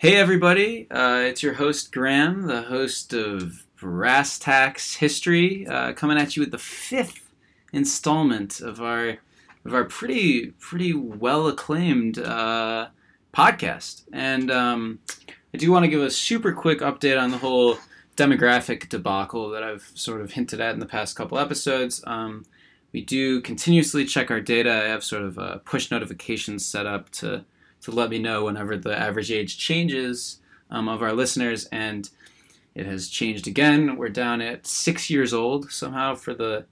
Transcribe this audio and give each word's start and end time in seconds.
Hey, 0.00 0.16
everybody. 0.16 0.86
Uh, 0.90 1.24
it's 1.26 1.42
your 1.42 1.52
host, 1.52 1.92
Graham, 1.92 2.46
the 2.46 2.62
host 2.62 3.12
of 3.12 3.66
Brass 3.78 4.38
Tacks 4.38 4.94
History, 4.94 5.66
uh, 5.66 5.92
coming 5.92 6.16
at 6.16 6.34
you 6.34 6.40
with 6.40 6.52
the 6.52 6.56
fifth 6.56 7.28
installment 7.74 8.62
of 8.62 8.80
our 8.80 9.18
of 9.66 9.74
our 9.74 9.84
pretty 9.84 10.52
pretty 10.52 10.94
well 10.94 11.48
acclaimed 11.48 12.18
uh, 12.18 12.88
podcast. 13.34 14.04
And 14.10 14.50
um, 14.50 15.00
I 15.52 15.58
do 15.58 15.70
want 15.70 15.84
to 15.84 15.90
give 15.90 16.00
a 16.00 16.10
super 16.10 16.54
quick 16.54 16.78
update 16.78 17.20
on 17.20 17.30
the 17.30 17.36
whole 17.36 17.76
demographic 18.16 18.88
debacle 18.88 19.50
that 19.50 19.62
I've 19.62 19.92
sort 19.92 20.22
of 20.22 20.32
hinted 20.32 20.62
at 20.62 20.72
in 20.72 20.80
the 20.80 20.86
past 20.86 21.14
couple 21.14 21.38
episodes. 21.38 22.02
Um, 22.06 22.46
we 22.92 23.02
do 23.02 23.42
continuously 23.42 24.06
check 24.06 24.30
our 24.30 24.40
data. 24.40 24.72
I 24.72 24.88
have 24.88 25.04
sort 25.04 25.24
of 25.24 25.38
uh, 25.38 25.58
push 25.58 25.90
notifications 25.90 26.64
set 26.64 26.86
up 26.86 27.10
to 27.10 27.44
to 27.82 27.90
let 27.90 28.10
me 28.10 28.18
know 28.18 28.44
whenever 28.44 28.76
the 28.76 28.96
average 28.96 29.30
age 29.30 29.58
changes 29.58 30.40
um, 30.70 30.88
of 30.88 31.02
our 31.02 31.12
listeners, 31.12 31.66
and 31.66 32.10
it 32.74 32.86
has 32.86 33.08
changed 33.08 33.46
again. 33.46 33.96
We're 33.96 34.08
down 34.08 34.40
at 34.40 34.66
six 34.66 35.10
years 35.10 35.32
old 35.34 35.70
somehow 35.70 36.14
for 36.14 36.34
the 36.34 36.66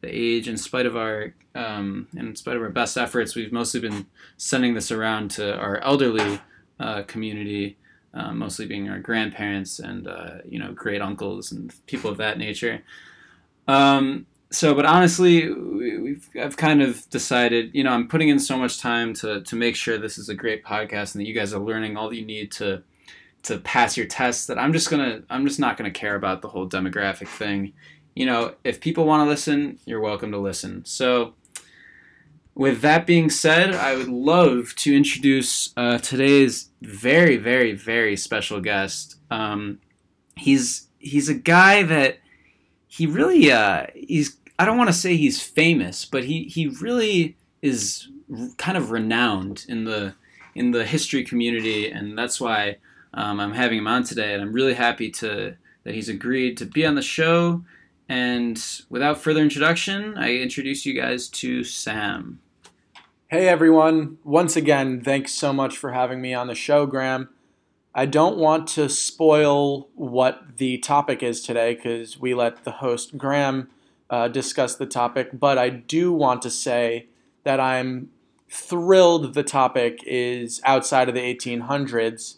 the 0.00 0.08
age. 0.08 0.48
In 0.48 0.56
spite 0.56 0.86
of 0.86 0.96
our 0.96 1.34
um, 1.54 2.08
in 2.16 2.34
spite 2.36 2.56
of 2.56 2.62
our 2.62 2.70
best 2.70 2.96
efforts, 2.96 3.34
we've 3.34 3.52
mostly 3.52 3.80
been 3.80 4.06
sending 4.36 4.74
this 4.74 4.90
around 4.90 5.30
to 5.32 5.56
our 5.56 5.78
elderly 5.78 6.40
uh, 6.80 7.02
community, 7.02 7.76
uh, 8.14 8.32
mostly 8.32 8.66
being 8.66 8.88
our 8.88 8.98
grandparents 8.98 9.78
and 9.78 10.08
uh, 10.08 10.38
you 10.44 10.58
know 10.58 10.72
great 10.72 11.00
uncles 11.00 11.52
and 11.52 11.74
people 11.86 12.10
of 12.10 12.16
that 12.18 12.38
nature. 12.38 12.82
Um, 13.68 14.26
so, 14.52 14.74
but 14.74 14.84
honestly, 14.84 15.50
we've 15.50 16.28
I've 16.38 16.56
kind 16.58 16.82
of 16.82 17.08
decided, 17.08 17.70
you 17.74 17.82
know, 17.82 17.90
I'm 17.90 18.06
putting 18.06 18.28
in 18.28 18.38
so 18.38 18.56
much 18.58 18.80
time 18.80 19.14
to 19.14 19.40
to 19.42 19.56
make 19.56 19.74
sure 19.74 19.96
this 19.96 20.18
is 20.18 20.28
a 20.28 20.34
great 20.34 20.62
podcast 20.62 21.14
and 21.14 21.22
that 21.22 21.26
you 21.26 21.34
guys 21.34 21.54
are 21.54 21.60
learning 21.60 21.96
all 21.96 22.12
you 22.12 22.24
need 22.24 22.52
to 22.52 22.82
to 23.44 23.58
pass 23.58 23.96
your 23.96 24.06
tests. 24.06 24.46
That 24.46 24.58
I'm 24.58 24.72
just 24.72 24.90
gonna 24.90 25.22
I'm 25.30 25.46
just 25.46 25.58
not 25.58 25.78
gonna 25.78 25.90
care 25.90 26.14
about 26.14 26.42
the 26.42 26.48
whole 26.48 26.68
demographic 26.68 27.28
thing. 27.28 27.72
You 28.14 28.26
know, 28.26 28.54
if 28.62 28.80
people 28.80 29.06
want 29.06 29.24
to 29.24 29.30
listen, 29.30 29.78
you're 29.86 30.00
welcome 30.00 30.30
to 30.32 30.38
listen. 30.38 30.84
So, 30.84 31.32
with 32.54 32.82
that 32.82 33.06
being 33.06 33.30
said, 33.30 33.74
I 33.74 33.96
would 33.96 34.08
love 34.08 34.74
to 34.76 34.94
introduce 34.94 35.72
uh, 35.78 35.96
today's 35.96 36.68
very, 36.82 37.38
very, 37.38 37.72
very 37.72 38.16
special 38.16 38.60
guest. 38.60 39.16
Um, 39.30 39.80
he's 40.36 40.88
he's 40.98 41.30
a 41.30 41.34
guy 41.34 41.84
that 41.84 42.18
he 42.86 43.06
really 43.06 43.50
uh, 43.50 43.86
he's 43.94 44.36
I 44.58 44.64
don't 44.64 44.78
want 44.78 44.88
to 44.88 44.94
say 44.94 45.16
he's 45.16 45.42
famous, 45.42 46.04
but 46.04 46.24
he 46.24 46.44
he 46.44 46.68
really 46.68 47.36
is 47.60 48.08
kind 48.56 48.76
of 48.76 48.90
renowned 48.90 49.64
in 49.68 49.84
the 49.84 50.14
in 50.54 50.70
the 50.70 50.84
history 50.84 51.24
community, 51.24 51.90
and 51.90 52.16
that's 52.16 52.40
why 52.40 52.76
um, 53.14 53.40
I'm 53.40 53.52
having 53.52 53.78
him 53.78 53.86
on 53.86 54.04
today. 54.04 54.34
And 54.34 54.42
I'm 54.42 54.52
really 54.52 54.74
happy 54.74 55.10
to 55.10 55.56
that 55.84 55.94
he's 55.94 56.08
agreed 56.08 56.56
to 56.58 56.66
be 56.66 56.86
on 56.86 56.94
the 56.94 57.02
show. 57.02 57.64
And 58.08 58.62
without 58.88 59.18
further 59.18 59.40
introduction, 59.40 60.16
I 60.18 60.36
introduce 60.36 60.84
you 60.84 60.94
guys 60.94 61.28
to 61.28 61.64
Sam. 61.64 62.40
Hey 63.28 63.48
everyone, 63.48 64.18
once 64.24 64.56
again, 64.56 65.00
thanks 65.00 65.32
so 65.32 65.54
much 65.54 65.78
for 65.78 65.92
having 65.92 66.20
me 66.20 66.34
on 66.34 66.48
the 66.48 66.54
show, 66.54 66.84
Graham. 66.84 67.30
I 67.94 68.04
don't 68.06 68.36
want 68.36 68.68
to 68.68 68.88
spoil 68.88 69.88
what 69.94 70.58
the 70.58 70.78
topic 70.78 71.22
is 71.22 71.42
today 71.42 71.74
because 71.74 72.20
we 72.20 72.34
let 72.34 72.64
the 72.64 72.72
host, 72.72 73.16
Graham, 73.16 73.70
uh, 74.12 74.28
discuss 74.28 74.76
the 74.76 74.84
topic, 74.84 75.30
but 75.32 75.56
I 75.56 75.70
do 75.70 76.12
want 76.12 76.42
to 76.42 76.50
say 76.50 77.06
that 77.44 77.58
I'm 77.58 78.10
thrilled 78.50 79.32
the 79.32 79.42
topic 79.42 80.00
is 80.06 80.60
outside 80.64 81.08
of 81.08 81.14
the 81.14 81.22
1800s. 81.22 82.36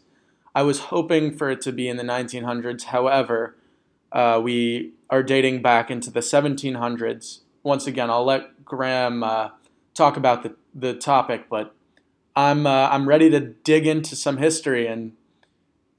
I 0.55 0.63
was 0.63 0.79
hoping 0.79 1.37
for 1.37 1.51
it 1.51 1.61
to 1.63 1.73
be 1.73 1.89
in 1.89 1.97
the 1.97 2.05
1900s. 2.05 2.85
However, 2.85 3.57
uh, 4.13 4.41
we 4.41 4.93
are 5.11 5.25
dating 5.25 5.63
back 5.63 5.91
into 5.91 6.13
the 6.13 6.21
1700s. 6.21 7.41
Once 7.65 7.89
again, 7.89 8.09
I'll 8.09 8.25
let 8.25 8.65
Graham 8.65 9.25
uh, 9.25 9.49
talk 9.95 10.17
about 10.17 10.45
the, 10.45 10.55
the 10.73 10.95
topic, 10.95 11.49
but 11.51 11.75
I'm, 12.37 12.69
uh, 12.69 12.89
I'm 12.89 13.09
ready 13.09 13.29
to 13.31 13.41
dig 13.41 13.85
into 13.85 14.15
some 14.15 14.37
history, 14.37 14.87
and 14.87 15.15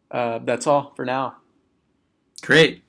uh, 0.09 0.40
that's 0.40 0.68
all 0.68 0.94
for 0.96 1.03
now. 1.03 1.35
Great. 2.41 2.81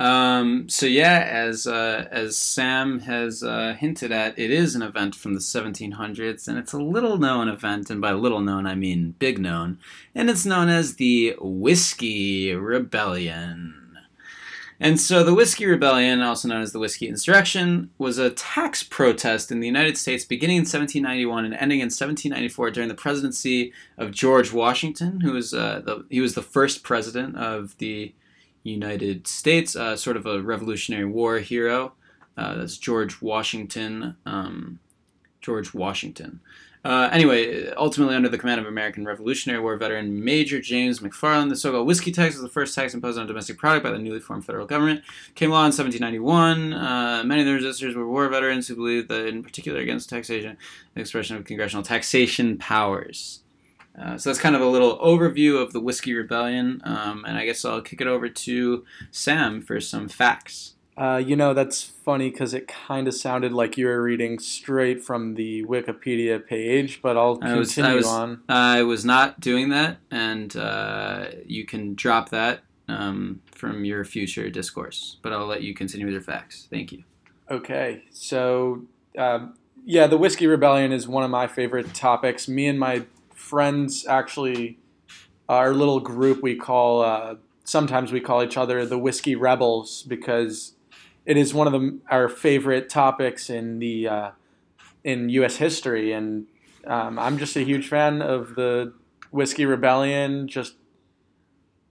Um, 0.00 0.66
so 0.70 0.86
yeah, 0.86 1.28
as 1.30 1.66
uh, 1.66 2.08
as 2.10 2.34
Sam 2.34 3.00
has 3.00 3.42
uh, 3.42 3.76
hinted 3.78 4.10
at, 4.10 4.38
it 4.38 4.50
is 4.50 4.74
an 4.74 4.80
event 4.80 5.14
from 5.14 5.34
the 5.34 5.40
1700s, 5.40 6.48
and 6.48 6.56
it's 6.56 6.72
a 6.72 6.78
little 6.78 7.18
known 7.18 7.48
event, 7.48 7.90
and 7.90 8.00
by 8.00 8.12
little 8.12 8.40
known 8.40 8.66
I 8.66 8.74
mean 8.74 9.14
big 9.18 9.38
known, 9.38 9.78
and 10.14 10.30
it's 10.30 10.46
known 10.46 10.70
as 10.70 10.96
the 10.96 11.36
Whiskey 11.38 12.54
Rebellion. 12.54 13.76
And 14.82 14.98
so 14.98 15.22
the 15.22 15.34
Whiskey 15.34 15.66
Rebellion, 15.66 16.22
also 16.22 16.48
known 16.48 16.62
as 16.62 16.72
the 16.72 16.78
Whiskey 16.78 17.06
Insurrection, 17.06 17.90
was 17.98 18.16
a 18.16 18.30
tax 18.30 18.82
protest 18.82 19.52
in 19.52 19.60
the 19.60 19.66
United 19.66 19.98
States 19.98 20.24
beginning 20.24 20.56
in 20.56 20.62
1791 20.62 21.44
and 21.44 21.52
ending 21.52 21.80
in 21.80 21.88
1794 21.88 22.70
during 22.70 22.88
the 22.88 22.94
presidency 22.94 23.74
of 23.98 24.12
George 24.12 24.50
Washington, 24.50 25.20
who 25.20 25.32
was 25.32 25.52
uh, 25.52 25.82
the, 25.84 26.06
he 26.08 26.22
was 26.22 26.34
the 26.34 26.40
first 26.40 26.82
president 26.82 27.36
of 27.36 27.76
the 27.76 28.14
United 28.62 29.26
States, 29.26 29.74
uh, 29.76 29.96
sort 29.96 30.16
of 30.16 30.26
a 30.26 30.42
Revolutionary 30.42 31.04
War 31.04 31.38
hero. 31.38 31.92
Uh, 32.36 32.54
that's 32.54 32.76
George 32.76 33.20
Washington. 33.20 34.16
Um, 34.26 34.78
George 35.40 35.72
Washington. 35.72 36.40
Uh, 36.82 37.10
anyway, 37.12 37.70
ultimately 37.72 38.16
under 38.16 38.28
the 38.28 38.38
command 38.38 38.58
of 38.58 38.66
American 38.66 39.04
Revolutionary 39.04 39.62
War 39.62 39.76
veteran 39.76 40.24
Major 40.24 40.60
James 40.62 41.00
McFarlane, 41.00 41.50
the 41.50 41.56
so-called 41.56 41.86
whiskey 41.86 42.10
tax 42.10 42.34
was 42.34 42.42
the 42.42 42.48
first 42.48 42.74
tax 42.74 42.94
imposed 42.94 43.18
on 43.18 43.26
domestic 43.26 43.58
product 43.58 43.84
by 43.84 43.90
the 43.90 43.98
newly 43.98 44.20
formed 44.20 44.46
federal 44.46 44.66
government. 44.66 45.02
Came 45.34 45.50
law 45.50 45.60
in 45.60 45.72
1791. 45.72 46.72
Uh, 46.72 47.22
many 47.24 47.42
of 47.42 47.46
the 47.46 47.52
resistors 47.52 47.94
were 47.94 48.08
war 48.08 48.28
veterans 48.30 48.66
who 48.66 48.76
believed 48.76 49.08
that, 49.08 49.26
in 49.26 49.42
particular, 49.42 49.80
against 49.80 50.08
taxation, 50.08 50.56
the 50.94 51.02
expression 51.02 51.36
of 51.36 51.44
congressional 51.44 51.82
taxation 51.82 52.56
powers. 52.56 53.40
Uh, 54.00 54.16
so 54.16 54.30
that's 54.30 54.40
kind 54.40 54.56
of 54.56 54.62
a 54.62 54.66
little 54.66 54.98
overview 54.98 55.60
of 55.60 55.72
the 55.72 55.80
Whiskey 55.80 56.14
Rebellion, 56.14 56.80
um, 56.84 57.24
and 57.26 57.36
I 57.36 57.44
guess 57.44 57.64
I'll 57.64 57.82
kick 57.82 58.00
it 58.00 58.06
over 58.06 58.28
to 58.28 58.84
Sam 59.10 59.60
for 59.60 59.80
some 59.80 60.08
facts. 60.08 60.74
Uh, 60.96 61.16
you 61.16 61.36
know, 61.36 61.54
that's 61.54 61.82
funny 61.82 62.30
because 62.30 62.52
it 62.52 62.66
kind 62.66 63.08
of 63.08 63.14
sounded 63.14 63.52
like 63.52 63.78
you 63.78 63.86
were 63.86 64.02
reading 64.02 64.38
straight 64.38 65.02
from 65.02 65.34
the 65.34 65.64
Wikipedia 65.64 66.44
page, 66.44 67.00
but 67.02 67.16
I'll 67.16 67.36
continue 67.36 67.56
I 67.56 67.58
was, 67.58 67.78
I 67.78 67.94
was, 67.94 68.06
on. 68.06 68.42
I 68.48 68.82
was 68.82 69.04
not 69.04 69.40
doing 69.40 69.68
that, 69.70 69.98
and 70.10 70.54
uh, 70.56 71.26
you 71.46 71.64
can 71.64 71.94
drop 71.94 72.30
that 72.30 72.60
um, 72.88 73.40
from 73.52 73.84
your 73.84 74.04
future 74.04 74.50
discourse, 74.50 75.16
but 75.22 75.32
I'll 75.32 75.46
let 75.46 75.62
you 75.62 75.74
continue 75.74 76.06
with 76.06 76.14
your 76.14 76.22
facts. 76.22 76.68
Thank 76.70 76.92
you. 76.92 77.04
Okay, 77.50 78.04
so 78.10 78.82
um, 79.16 79.54
yeah, 79.84 80.06
the 80.06 80.18
Whiskey 80.18 80.46
Rebellion 80.46 80.92
is 80.92 81.08
one 81.08 81.24
of 81.24 81.30
my 81.30 81.46
favorite 81.46 81.94
topics. 81.94 82.48
Me 82.48 82.66
and 82.66 82.78
my 82.78 83.04
friends 83.40 84.06
actually, 84.06 84.78
our 85.48 85.74
little 85.74 85.98
group 85.98 86.42
we 86.42 86.54
call, 86.54 87.02
uh, 87.02 87.36
sometimes 87.64 88.12
we 88.12 88.20
call 88.20 88.42
each 88.42 88.56
other 88.56 88.84
the 88.86 88.98
Whiskey 88.98 89.34
Rebels 89.34 90.04
because 90.06 90.74
it 91.24 91.36
is 91.36 91.52
one 91.54 91.66
of 91.66 91.72
the, 91.72 91.98
our 92.10 92.28
favorite 92.28 92.88
topics 92.88 93.50
in 93.50 93.78
the 93.78 94.06
uh, 94.08 94.30
in 95.02 95.30
U.S. 95.30 95.56
history, 95.56 96.12
and 96.12 96.46
um, 96.86 97.18
I'm 97.18 97.38
just 97.38 97.56
a 97.56 97.62
huge 97.62 97.88
fan 97.88 98.20
of 98.20 98.54
the 98.54 98.92
Whiskey 99.30 99.64
Rebellion. 99.64 100.46
Just 100.46 100.74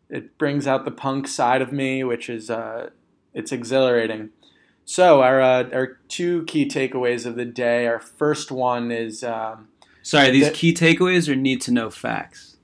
it 0.09 0.37
brings 0.37 0.67
out 0.67 0.85
the 0.85 0.91
punk 0.91 1.27
side 1.27 1.61
of 1.61 1.71
me, 1.71 2.03
which 2.03 2.29
is 2.29 2.49
uh, 2.49 2.91
it's 3.33 3.51
exhilarating. 3.51 4.29
So 4.85 5.21
our 5.21 5.41
uh, 5.41 5.69
our 5.73 5.99
two 6.07 6.43
key 6.45 6.67
takeaways 6.67 7.25
of 7.25 7.35
the 7.35 7.45
day. 7.45 7.87
Our 7.87 7.99
first 7.99 8.51
one 8.51 8.91
is 8.91 9.23
um, 9.23 9.67
Sorry, 10.01 10.31
these 10.31 10.47
the, 10.47 10.53
key 10.53 10.73
takeaways 10.73 11.27
or 11.27 11.35
need 11.35 11.61
to 11.61 11.71
know 11.71 11.89
facts? 11.89 12.57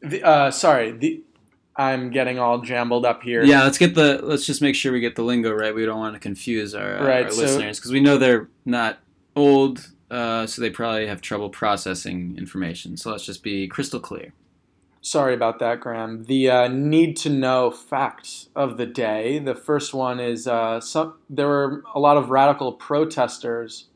The, 0.00 0.22
uh, 0.22 0.50
sorry, 0.50 0.92
the 0.92 1.22
I'm 1.76 2.10
getting 2.10 2.38
all 2.38 2.60
jumbled 2.60 3.06
up 3.06 3.22
here. 3.22 3.42
Yeah, 3.44 3.64
let's 3.64 3.78
get 3.78 3.94
the 3.94 4.20
let's 4.22 4.44
just 4.44 4.60
make 4.60 4.74
sure 4.74 4.92
we 4.92 5.00
get 5.00 5.16
the 5.16 5.22
lingo 5.22 5.52
right. 5.52 5.74
We 5.74 5.86
don't 5.86 5.98
want 5.98 6.14
to 6.14 6.20
confuse 6.20 6.74
our, 6.74 6.98
uh, 6.98 7.06
right, 7.06 7.24
our 7.24 7.30
so, 7.30 7.42
listeners 7.42 7.78
because 7.78 7.92
we 7.92 8.00
know 8.00 8.18
they're 8.18 8.48
not 8.64 8.98
old, 9.34 9.90
uh, 10.10 10.46
so 10.46 10.60
they 10.60 10.70
probably 10.70 11.06
have 11.06 11.20
trouble 11.20 11.48
processing 11.48 12.36
information. 12.36 12.96
So 12.96 13.10
let's 13.10 13.24
just 13.24 13.42
be 13.42 13.68
crystal 13.68 14.00
clear. 14.00 14.32
Sorry 15.04 15.34
about 15.34 15.58
that, 15.58 15.80
Graham. 15.80 16.24
The 16.24 16.48
uh, 16.48 16.68
need 16.68 17.16
to 17.18 17.28
know 17.28 17.72
facts 17.72 18.48
of 18.54 18.76
the 18.76 18.86
day. 18.86 19.40
The 19.40 19.56
first 19.56 19.92
one 19.92 20.20
is 20.20 20.46
uh, 20.46 20.80
some, 20.80 21.14
there 21.28 21.48
were 21.48 21.82
a 21.92 21.98
lot 21.98 22.16
of 22.16 22.30
radical 22.30 22.74
protesters, 22.74 23.88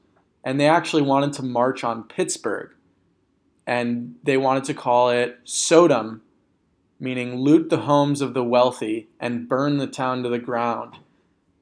and 0.43 0.59
they 0.59 0.69
actually 0.69 1.03
wanted 1.03 1.33
to 1.35 1.45
march 1.45 1.85
on 1.85 2.03
Pittsburgh, 2.03 2.71
and 3.67 4.15
they 4.23 4.37
wanted 4.37 4.65
to 4.65 4.75
call 4.75 5.11
it 5.11 5.39
Sodom 5.45 6.23
meaning 6.99 7.37
loot 7.37 7.69
the 7.69 7.81
homes 7.81 8.23
of 8.23 8.33
the 8.33 8.43
wealthy 8.43 9.09
and 9.21 9.49
burn 9.49 9.77
the 9.77 9.87
town 9.87 10.23
to 10.23 10.31
the 10.31 10.39
ground. 10.39 10.95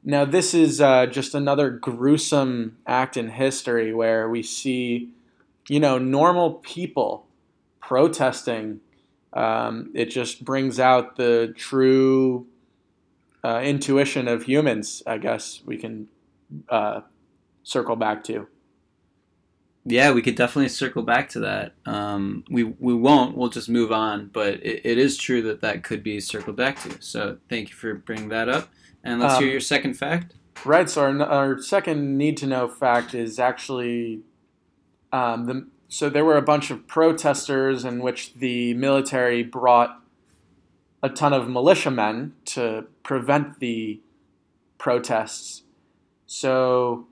Now, 0.04 0.24
this 0.24 0.54
is 0.54 0.80
uh, 0.80 1.06
just 1.06 1.34
another 1.34 1.70
gruesome 1.70 2.76
act 2.86 3.16
in 3.16 3.30
history 3.30 3.92
where 3.92 4.28
we 4.28 4.42
see, 4.42 5.08
you 5.68 5.80
know, 5.80 5.98
normal 5.98 6.54
people 6.54 7.26
protesting 7.80 8.80
Um, 9.34 9.90
it 9.94 10.06
just 10.06 10.44
brings 10.44 10.78
out 10.78 11.16
the 11.16 11.52
true 11.56 12.46
uh, 13.42 13.60
intuition 13.64 14.28
of 14.28 14.44
humans. 14.44 15.02
I 15.06 15.18
guess 15.18 15.60
we 15.66 15.76
can 15.76 16.08
uh, 16.68 17.00
circle 17.64 17.96
back 17.96 18.22
to. 18.24 18.46
Yeah, 19.86 20.12
we 20.12 20.22
could 20.22 20.34
definitely 20.34 20.70
circle 20.70 21.02
back 21.02 21.28
to 21.30 21.40
that. 21.40 21.74
Um, 21.84 22.44
we 22.48 22.64
we 22.64 22.94
won't. 22.94 23.36
We'll 23.36 23.50
just 23.50 23.68
move 23.68 23.92
on. 23.92 24.30
But 24.32 24.54
it, 24.54 24.80
it 24.84 24.98
is 24.98 25.16
true 25.18 25.42
that 25.42 25.60
that 25.60 25.84
could 25.84 26.02
be 26.02 26.20
circled 26.20 26.56
back 26.56 26.80
to. 26.82 27.02
So 27.02 27.38
thank 27.50 27.68
you 27.68 27.74
for 27.74 27.94
bringing 27.94 28.30
that 28.30 28.48
up. 28.48 28.68
And 29.02 29.20
let's 29.20 29.34
Um, 29.34 29.42
hear 29.42 29.52
your 29.52 29.60
second 29.60 29.94
fact. 29.94 30.34
Right. 30.64 30.88
So 30.88 31.02
our, 31.02 31.22
our 31.22 31.62
second 31.62 32.16
need 32.16 32.38
to 32.38 32.46
know 32.46 32.68
fact 32.68 33.14
is 33.14 33.38
actually 33.38 34.20
um, 35.12 35.46
the 35.46 35.66
so 35.88 36.08
there 36.08 36.24
were 36.24 36.38
a 36.38 36.42
bunch 36.42 36.70
of 36.70 36.86
protesters 36.86 37.84
in 37.84 38.00
which 38.00 38.34
the 38.34 38.74
military 38.74 39.42
brought 39.42 40.00
a 41.02 41.10
ton 41.10 41.34
of 41.34 41.48
militiamen 41.48 42.32
to 42.46 42.86
prevent 43.02 43.60
the 43.60 44.00
protests. 44.78 45.62
So 46.26 47.06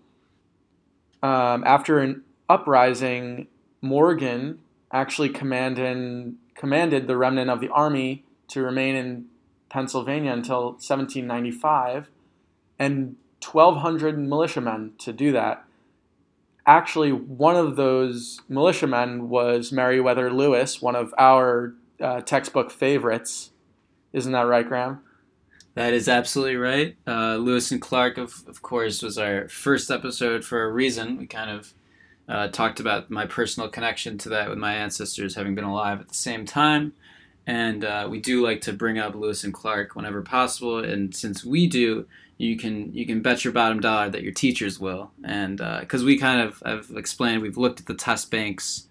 um, 1.22 1.62
after 1.64 1.98
an 1.98 2.22
uprising, 2.52 3.46
Morgan 3.80 4.58
actually 4.92 5.30
commanded 5.30 6.36
commanded 6.54 7.06
the 7.06 7.16
remnant 7.16 7.50
of 7.50 7.60
the 7.60 7.68
army 7.70 8.24
to 8.48 8.62
remain 8.62 8.94
in 8.94 9.24
Pennsylvania 9.70 10.32
until 10.32 10.72
1795, 10.72 12.08
and 12.78 13.16
1,200 13.42 14.18
militiamen 14.18 14.92
to 14.98 15.12
do 15.12 15.32
that. 15.32 15.64
Actually, 16.66 17.10
one 17.10 17.56
of 17.56 17.76
those 17.76 18.40
militiamen 18.48 19.28
was 19.28 19.72
Meriwether 19.72 20.30
Lewis, 20.30 20.82
one 20.82 20.94
of 20.94 21.12
our 21.18 21.74
uh, 22.00 22.20
textbook 22.20 22.70
favorites. 22.70 23.50
Isn't 24.12 24.32
that 24.32 24.42
right, 24.42 24.68
Graham? 24.68 25.00
That 25.74 25.94
is 25.94 26.06
absolutely 26.06 26.56
right. 26.56 26.96
Uh, 27.06 27.36
Lewis 27.36 27.70
and 27.72 27.80
Clark, 27.80 28.18
of, 28.18 28.44
of 28.46 28.60
course, 28.60 29.02
was 29.02 29.16
our 29.16 29.48
first 29.48 29.90
episode 29.90 30.44
for 30.44 30.62
a 30.62 30.70
reason. 30.70 31.16
We 31.16 31.26
kind 31.26 31.50
of 31.50 31.72
uh, 32.28 32.48
talked 32.48 32.80
about 32.80 33.10
my 33.10 33.26
personal 33.26 33.68
connection 33.68 34.18
to 34.18 34.28
that 34.30 34.48
with 34.48 34.58
my 34.58 34.74
ancestors 34.74 35.34
having 35.34 35.54
been 35.54 35.64
alive 35.64 36.00
at 36.00 36.08
the 36.08 36.14
same 36.14 36.44
time. 36.44 36.92
And 37.46 37.84
uh, 37.84 38.06
we 38.08 38.20
do 38.20 38.44
like 38.44 38.60
to 38.62 38.72
bring 38.72 38.98
up 38.98 39.14
Lewis 39.14 39.42
and 39.44 39.52
Clark 39.52 39.96
whenever 39.96 40.22
possible. 40.22 40.78
And 40.78 41.14
since 41.14 41.44
we 41.44 41.66
do, 41.66 42.06
you 42.38 42.56
can 42.56 42.92
you 42.92 43.04
can 43.04 43.20
bet 43.20 43.44
your 43.44 43.52
bottom 43.52 43.80
dollar 43.80 44.10
that 44.10 44.22
your 44.22 44.32
teachers 44.32 44.78
will. 44.78 45.10
And 45.24 45.58
because 45.80 46.04
we 46.04 46.18
kind 46.18 46.40
of 46.40 46.62
have 46.64 46.96
explained, 46.96 47.42
we've 47.42 47.56
looked 47.56 47.80
at 47.80 47.86
the 47.86 47.94
test 47.94 48.30
banks. 48.30 48.86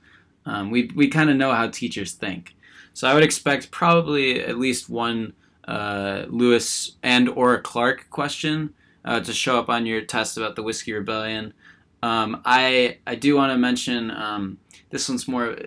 Um, 0.46 0.70
we 0.70 0.92
we 0.96 1.08
kind 1.08 1.30
of 1.30 1.38
know 1.38 1.54
how 1.54 1.68
teachers 1.70 2.12
think. 2.14 2.56
So 2.94 3.08
I 3.08 3.14
would 3.14 3.24
expect 3.24 3.72
probably 3.72 4.44
at 4.44 4.58
least 4.58 4.90
one 4.90 5.34
uh, 5.68 6.26
Lewis 6.28 6.94
and 7.04 7.30
or 7.30 7.60
Clark 7.62 8.10
question 8.10 8.74
uh, 9.06 9.20
to 9.22 9.34
show 9.34 9.58
up 9.60 9.70
on 9.70 9.86
your 9.86 10.02
test 10.02 10.38
about 10.38 10.56
the 10.56 10.64
Whiskey 10.64 10.94
Rebellion. 10.94 11.54
Um, 12.04 12.42
I 12.46 12.98
I 13.06 13.16
do 13.16 13.36
want 13.36 13.52
to 13.52 13.58
mention 13.58 14.12
um, 14.12 14.58
this 14.90 15.08
one's 15.08 15.28
more 15.28 15.52
uh, 15.52 15.58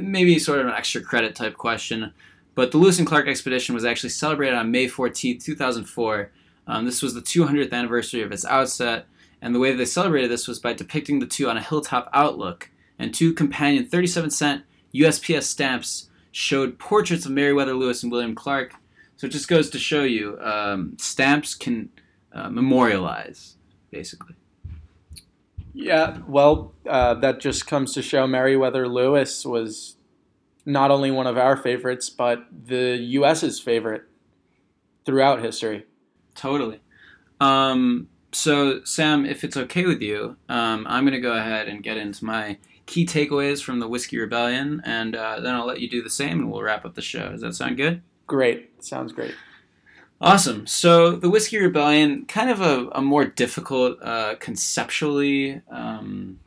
maybe 0.00 0.38
sort 0.38 0.60
of 0.60 0.66
an 0.66 0.72
extra 0.72 1.00
credit 1.00 1.34
type 1.34 1.56
question, 1.56 2.12
but 2.54 2.70
the 2.70 2.78
Lewis 2.78 2.98
and 2.98 3.06
Clark 3.06 3.26
expedition 3.26 3.74
was 3.74 3.84
actually 3.84 4.10
celebrated 4.10 4.56
on 4.56 4.70
May 4.70 4.86
14th, 4.86 5.44
2004. 5.44 6.30
Um, 6.66 6.84
this 6.84 7.02
was 7.02 7.14
the 7.14 7.20
200th 7.20 7.72
anniversary 7.72 8.22
of 8.22 8.30
its 8.30 8.44
outset, 8.44 9.06
and 9.40 9.54
the 9.54 9.58
way 9.58 9.74
they 9.74 9.84
celebrated 9.84 10.30
this 10.30 10.46
was 10.46 10.60
by 10.60 10.72
depicting 10.72 11.18
the 11.18 11.26
two 11.26 11.48
on 11.48 11.56
a 11.56 11.62
hilltop 11.62 12.08
outlook, 12.12 12.70
and 12.98 13.12
two 13.12 13.32
companion 13.32 13.86
37 13.86 14.30
cent 14.30 14.64
USPS 14.94 15.44
stamps 15.44 16.08
showed 16.30 16.78
portraits 16.78 17.26
of 17.26 17.32
Meriwether 17.32 17.74
Lewis 17.74 18.02
and 18.02 18.12
William 18.12 18.34
Clark. 18.34 18.74
So 19.16 19.26
it 19.26 19.30
just 19.30 19.48
goes 19.48 19.70
to 19.70 19.78
show 19.78 20.02
you, 20.02 20.38
um, 20.40 20.96
stamps 20.98 21.54
can 21.54 21.90
uh, 22.32 22.48
memorialize, 22.48 23.56
basically. 23.90 24.34
Yeah, 25.74 26.18
well, 26.26 26.74
uh, 26.86 27.14
that 27.14 27.40
just 27.40 27.66
comes 27.66 27.94
to 27.94 28.02
show 28.02 28.26
Meriwether 28.26 28.88
Lewis 28.88 29.44
was 29.44 29.96
not 30.64 30.90
only 30.90 31.10
one 31.10 31.26
of 31.26 31.38
our 31.38 31.56
favorites, 31.56 32.10
but 32.10 32.44
the 32.66 32.96
U.S.'s 32.98 33.58
favorite 33.58 34.04
throughout 35.04 35.42
history. 35.42 35.86
Totally. 36.34 36.80
Um, 37.40 38.08
so, 38.32 38.82
Sam, 38.84 39.26
if 39.26 39.44
it's 39.44 39.56
okay 39.56 39.86
with 39.86 40.00
you, 40.00 40.36
um, 40.48 40.86
I'm 40.88 41.04
going 41.04 41.14
to 41.14 41.20
go 41.20 41.36
ahead 41.36 41.68
and 41.68 41.82
get 41.82 41.96
into 41.96 42.24
my 42.24 42.58
key 42.86 43.06
takeaways 43.06 43.62
from 43.62 43.80
the 43.80 43.88
Whiskey 43.88 44.18
Rebellion, 44.18 44.82
and 44.84 45.16
uh, 45.16 45.40
then 45.40 45.54
I'll 45.54 45.66
let 45.66 45.80
you 45.80 45.88
do 45.88 46.02
the 46.02 46.10
same, 46.10 46.40
and 46.40 46.50
we'll 46.50 46.62
wrap 46.62 46.84
up 46.84 46.94
the 46.94 47.02
show. 47.02 47.30
Does 47.30 47.40
that 47.40 47.54
sound 47.54 47.76
good? 47.76 48.02
Great. 48.26 48.84
Sounds 48.84 49.12
great. 49.12 49.34
Awesome. 50.22 50.68
So 50.68 51.16
the 51.16 51.28
Whiskey 51.28 51.58
Rebellion, 51.58 52.26
kind 52.26 52.48
of 52.48 52.60
a, 52.60 52.88
a 52.92 53.02
more 53.02 53.24
difficult 53.24 54.00
uh, 54.00 54.36
conceptually, 54.38 55.60
um, 55.68 56.38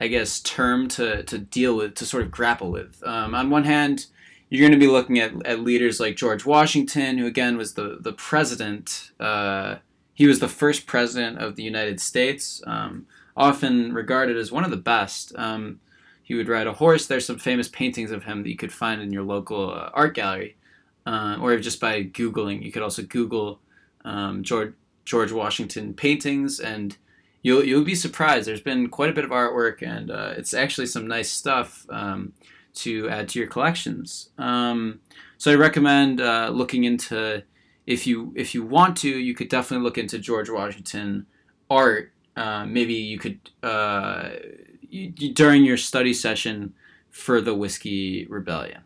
I 0.00 0.08
guess, 0.08 0.40
term 0.40 0.88
to, 0.88 1.22
to 1.22 1.38
deal 1.38 1.76
with, 1.76 1.94
to 1.94 2.06
sort 2.06 2.24
of 2.24 2.32
grapple 2.32 2.72
with. 2.72 3.00
Um, 3.06 3.36
on 3.36 3.50
one 3.50 3.62
hand, 3.62 4.06
you're 4.50 4.68
going 4.68 4.78
to 4.78 4.84
be 4.84 4.90
looking 4.90 5.20
at, 5.20 5.46
at 5.46 5.60
leaders 5.60 6.00
like 6.00 6.16
George 6.16 6.44
Washington, 6.44 7.18
who 7.18 7.26
again 7.26 7.56
was 7.56 7.74
the, 7.74 7.98
the 8.00 8.12
president. 8.12 9.12
Uh, 9.20 9.76
he 10.14 10.26
was 10.26 10.40
the 10.40 10.48
first 10.48 10.88
president 10.88 11.38
of 11.38 11.54
the 11.54 11.62
United 11.62 12.00
States, 12.00 12.60
um, 12.66 13.06
often 13.36 13.92
regarded 13.92 14.36
as 14.36 14.50
one 14.50 14.64
of 14.64 14.72
the 14.72 14.76
best. 14.76 15.32
Um, 15.36 15.78
he 16.24 16.34
would 16.34 16.48
ride 16.48 16.66
a 16.66 16.72
horse. 16.72 17.06
There's 17.06 17.26
some 17.26 17.38
famous 17.38 17.68
paintings 17.68 18.10
of 18.10 18.24
him 18.24 18.42
that 18.42 18.50
you 18.50 18.56
could 18.56 18.72
find 18.72 19.00
in 19.00 19.12
your 19.12 19.22
local 19.22 19.70
uh, 19.70 19.90
art 19.94 20.14
gallery 20.14 20.56
uh, 21.06 21.38
or 21.40 21.56
just 21.58 21.80
by 21.80 22.04
googling. 22.04 22.62
You 22.62 22.72
could 22.72 22.82
also 22.82 23.02
Google 23.02 23.60
um, 24.04 24.42
George 24.42 24.74
George 25.04 25.32
Washington 25.32 25.94
paintings, 25.94 26.60
and 26.60 26.96
you'll 27.42 27.64
you'll 27.64 27.84
be 27.84 27.94
surprised. 27.94 28.46
There's 28.46 28.60
been 28.60 28.88
quite 28.88 29.10
a 29.10 29.14
bit 29.14 29.24
of 29.24 29.30
artwork, 29.30 29.82
and 29.82 30.10
uh, 30.10 30.34
it's 30.36 30.54
actually 30.54 30.86
some 30.86 31.06
nice 31.06 31.30
stuff 31.30 31.86
um, 31.90 32.32
to 32.74 33.08
add 33.08 33.28
to 33.30 33.38
your 33.38 33.48
collections. 33.48 34.30
Um, 34.38 35.00
so 35.38 35.52
I 35.52 35.54
recommend 35.54 36.20
uh, 36.20 36.50
looking 36.52 36.84
into 36.84 37.42
if 37.86 38.06
you 38.06 38.32
if 38.36 38.54
you 38.54 38.62
want 38.62 38.96
to, 38.98 39.08
you 39.08 39.34
could 39.34 39.48
definitely 39.48 39.84
look 39.84 39.98
into 39.98 40.18
George 40.18 40.50
Washington 40.50 41.26
art. 41.70 42.12
Uh, 42.36 42.66
maybe 42.66 42.94
you 42.94 43.18
could 43.18 43.40
uh, 43.62 44.30
you, 44.88 45.10
during 45.32 45.64
your 45.64 45.76
study 45.76 46.12
session 46.12 46.74
for 47.10 47.40
the 47.40 47.54
Whiskey 47.54 48.26
Rebellion. 48.26 48.82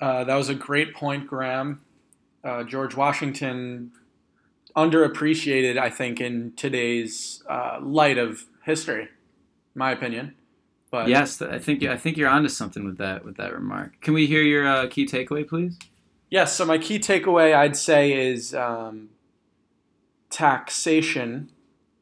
Uh, 0.00 0.24
that 0.24 0.34
was 0.34 0.48
a 0.48 0.54
great 0.54 0.94
point, 0.94 1.26
Graham. 1.26 1.80
Uh, 2.44 2.62
George 2.62 2.94
Washington, 2.94 3.92
underappreciated, 4.76 5.78
I 5.78 5.90
think, 5.90 6.20
in 6.20 6.52
today's 6.54 7.42
uh, 7.48 7.78
light 7.82 8.18
of 8.18 8.44
history, 8.64 9.08
my 9.74 9.90
opinion. 9.90 10.34
But 10.90 11.08
Yes, 11.08 11.42
I 11.42 11.58
think 11.58 11.82
I 11.82 11.96
think 11.96 12.16
you're 12.16 12.28
onto 12.28 12.48
something 12.48 12.84
with 12.84 12.98
that 12.98 13.24
with 13.24 13.36
that 13.38 13.52
remark. 13.52 14.00
Can 14.00 14.14
we 14.14 14.26
hear 14.26 14.42
your 14.42 14.66
uh, 14.66 14.86
key 14.86 15.04
takeaway, 15.04 15.46
please? 15.46 15.76
Yes, 16.30 16.54
so 16.54 16.64
my 16.64 16.78
key 16.78 16.98
takeaway 16.98 17.54
I'd 17.54 17.76
say 17.76 18.12
is 18.12 18.54
um, 18.54 19.10
taxation 20.30 21.50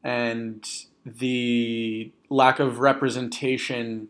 and 0.03 0.63
the 1.05 2.11
lack 2.29 2.59
of 2.59 2.79
representation 2.79 4.09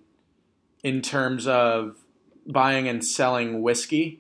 in 0.84 1.02
terms 1.02 1.48
of 1.48 1.98
buying 2.46 2.88
and 2.88 3.04
selling 3.04 3.62
whiskey, 3.62 4.20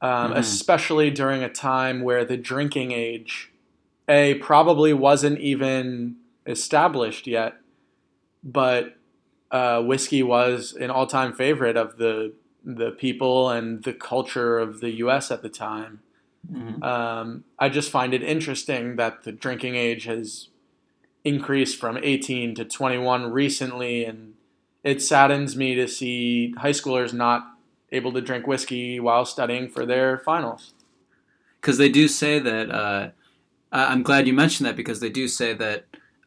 um, 0.00 0.32
Mhm. 0.32 0.36
especially 0.38 1.10
during 1.10 1.42
a 1.42 1.48
time 1.48 2.02
where 2.02 2.24
the 2.24 2.36
drinking 2.36 2.92
age, 2.92 3.50
A, 4.08 4.34
probably 4.34 4.92
wasn't 4.92 5.40
even 5.40 6.16
established 6.46 7.26
yet, 7.26 7.54
but 8.44 8.96
uh, 9.50 9.80
whiskey 9.82 10.22
was 10.22 10.74
an 10.74 10.90
all 10.90 11.06
time 11.06 11.32
favorite 11.32 11.76
of 11.76 11.96
the 11.98 12.32
the 12.68 12.90
people 12.90 13.48
and 13.48 13.84
the 13.84 13.92
culture 13.92 14.58
of 14.58 14.80
the 14.80 14.90
U.S. 14.96 15.30
at 15.30 15.40
the 15.42 15.48
time. 15.48 16.00
Um, 16.82 17.44
I 17.60 17.68
just 17.68 17.90
find 17.90 18.12
it 18.12 18.22
interesting 18.24 18.96
that 18.96 19.22
the 19.22 19.30
drinking 19.32 19.74
age 19.76 20.04
has 20.04 20.48
increased 21.24 21.78
from 21.78 21.96
18 22.00 22.54
to 22.56 22.64
21 22.64 23.30
recently, 23.32 24.04
and 24.04 24.34
it 24.86 25.02
saddens 25.02 25.56
me 25.56 25.74
to 25.74 25.88
see 25.88 26.54
high 26.58 26.70
schoolers 26.70 27.12
not 27.12 27.44
able 27.90 28.12
to 28.12 28.20
drink 28.20 28.46
whiskey 28.46 29.00
while 29.00 29.24
studying 29.24 29.68
for 29.68 29.84
their 29.84 30.18
finals. 30.18 30.74
Because 31.60 31.76
they 31.76 31.88
do 31.88 32.06
say 32.06 32.38
that. 32.38 32.70
Uh, 32.70 33.10
I'm 33.72 34.04
glad 34.04 34.28
you 34.28 34.32
mentioned 34.32 34.66
that 34.68 34.76
because 34.76 35.00
they 35.00 35.10
do 35.10 35.26
say 35.26 35.52
that 35.54 35.86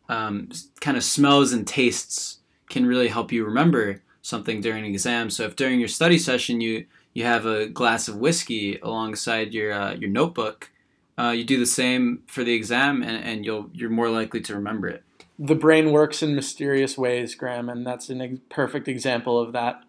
um, 0.09 0.49
kind 0.81 0.97
of 0.97 1.03
smells 1.05 1.53
and 1.53 1.65
tastes 1.65 2.39
can 2.69 2.85
really 2.85 3.07
help 3.07 3.31
you 3.31 3.45
remember 3.45 4.03
something 4.21 4.59
during 4.59 4.85
an 4.85 4.91
exam. 4.91 5.29
So 5.29 5.45
if 5.45 5.55
during 5.55 5.79
your 5.79 5.87
study 5.87 6.19
session 6.19 6.59
you 6.59 6.85
you 7.13 7.23
have 7.23 7.45
a 7.45 7.67
glass 7.67 8.07
of 8.07 8.17
whiskey 8.17 8.77
alongside 8.79 9.53
your 9.53 9.71
uh, 9.71 9.93
your 9.93 10.09
notebook, 10.09 10.69
uh, 11.17 11.31
you 11.31 11.45
do 11.45 11.57
the 11.57 11.65
same 11.65 12.23
for 12.27 12.43
the 12.43 12.53
exam, 12.53 13.03
and, 13.03 13.23
and 13.23 13.45
you'll 13.45 13.69
you're 13.73 13.89
more 13.89 14.09
likely 14.09 14.41
to 14.41 14.55
remember 14.55 14.89
it. 14.89 15.03
The 15.41 15.55
brain 15.55 15.93
works 15.93 16.21
in 16.21 16.35
mysterious 16.35 16.97
ways, 16.97 17.33
Graham, 17.33 17.69
and 17.69 17.87
that's 17.87 18.09
a 18.09 18.15
ex- 18.15 18.39
perfect 18.49 18.89
example 18.89 19.39
of 19.39 19.53
that. 19.53 19.81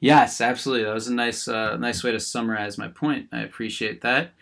Yes, 0.00 0.40
absolutely. 0.40 0.86
That 0.86 0.94
was 0.94 1.06
a 1.06 1.14
nice, 1.14 1.46
uh, 1.46 1.76
nice 1.76 2.02
way 2.02 2.10
to 2.10 2.18
summarize 2.18 2.76
my 2.76 2.88
point. 2.88 3.28
I 3.32 3.42
appreciate 3.42 4.00
that. 4.00 4.32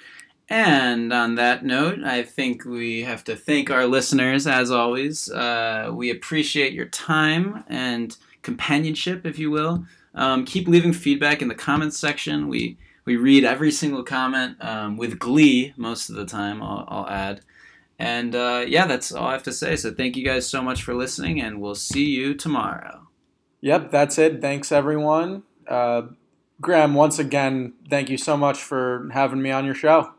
And 0.49 1.12
on 1.12 1.35
that 1.35 1.62
note, 1.62 2.03
I 2.03 2.23
think 2.23 2.65
we 2.65 3.03
have 3.03 3.23
to 3.25 3.37
thank 3.37 3.71
our 3.71 3.87
listeners 3.87 4.47
as 4.47 4.71
always. 4.71 5.31
Uh, 5.31 5.91
we 5.93 6.11
appreciate 6.11 6.73
your 6.73 6.87
time 6.87 7.65
and 7.69 8.17
companionship, 8.41 9.27
if 9.27 9.38
you 9.38 9.50
will. 9.50 9.85
Um, 10.15 10.47
keep 10.47 10.67
leaving 10.67 10.95
feedback 10.95 11.43
in 11.43 11.49
the 11.49 11.55
comments 11.55 11.99
section. 11.99 12.49
We 12.49 12.79
we 13.05 13.17
read 13.17 13.45
every 13.45 13.71
single 13.71 14.03
comment 14.03 14.57
um, 14.62 14.97
with 14.97 15.19
glee 15.19 15.73
most 15.77 16.11
of 16.11 16.17
the 16.17 16.27
time. 16.27 16.62
I'll, 16.62 16.85
I'll 16.88 17.09
add. 17.09 17.41
And 17.99 18.35
uh, 18.35 18.64
yeah, 18.67 18.87
that's 18.87 19.12
all 19.12 19.26
I 19.26 19.33
have 19.33 19.43
to 19.45 19.52
say. 19.52 19.75
So 19.76 19.93
thank 19.93 20.17
you 20.17 20.25
guys 20.25 20.47
so 20.47 20.62
much 20.62 20.83
for 20.83 20.95
listening, 20.95 21.40
and 21.40 21.61
we'll 21.61 21.75
see 21.75 22.07
you 22.07 22.35
tomorrow. 22.35 23.09
Yep, 23.61 23.90
that's 23.90 24.19
it. 24.19 24.40
Thanks, 24.40 24.71
everyone. 24.71 25.43
Uh, 25.67 26.02
Graham, 26.61 26.95
once 26.95 27.19
again, 27.19 27.75
thank 27.90 28.09
you 28.09 28.17
so 28.17 28.37
much 28.37 28.59
for 28.59 29.09
having 29.12 29.43
me 29.43 29.50
on 29.50 29.64
your 29.64 29.75
show. 29.75 30.12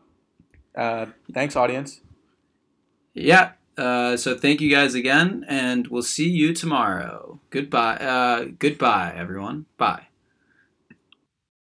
Uh, 0.76 1.08
thanks, 1.34 1.56
audience. 1.56 2.02
Yeah. 3.14 3.52
Uh, 3.78 4.18
so 4.18 4.38
thank 4.38 4.60
you 4.60 4.70
guys 4.70 4.94
again, 4.94 5.46
and 5.48 5.88
we'll 5.88 6.02
see 6.02 6.28
you 6.30 6.54
tomorrow. 6.54 7.40
Goodbye. 7.50 7.96
Uh, 7.96 8.46
goodbye, 8.60 9.14
everyone. 9.16 9.68
Bye. 9.78 10.09